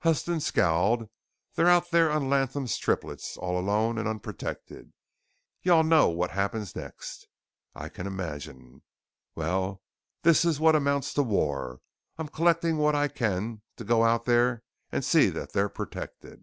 Huston 0.00 0.40
scowled. 0.40 1.08
"They're 1.54 1.68
out 1.68 1.92
there 1.92 2.10
on 2.10 2.28
Latham's 2.28 2.76
Triplets, 2.76 3.36
all 3.36 3.56
alone 3.56 3.98
and 3.98 4.08
unprotected. 4.08 4.92
Y'know 5.62 6.08
what 6.08 6.32
happens 6.32 6.74
next?" 6.74 7.28
"I 7.72 7.88
can 7.88 8.04
imagine." 8.04 8.82
"Well, 9.36 9.82
this 10.22 10.44
is 10.44 10.58
what 10.58 10.74
amounts 10.74 11.14
to 11.14 11.22
war. 11.22 11.82
I'm 12.18 12.26
collecting 12.26 12.78
what 12.78 12.96
I 12.96 13.06
can 13.06 13.62
to 13.76 13.84
go 13.84 14.02
out 14.02 14.24
there 14.24 14.64
and 14.90 15.04
see 15.04 15.30
that 15.30 15.52
they're 15.52 15.68
protected!" 15.68 16.42